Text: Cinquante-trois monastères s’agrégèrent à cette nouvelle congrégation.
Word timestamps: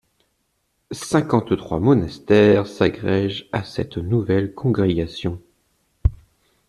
Cinquante-trois 0.89 1.79
monastères 1.79 2.65
s’agrégèrent 2.65 3.45
à 3.51 3.63
cette 3.63 3.97
nouvelle 3.97 4.55
congrégation. 4.55 5.39